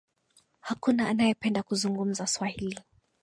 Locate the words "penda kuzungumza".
1.35-2.27